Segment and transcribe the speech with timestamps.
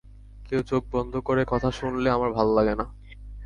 [0.45, 2.85] কেউ চোখ বন্ধ করে কথা শুনলে আমার ভাল লাগে না।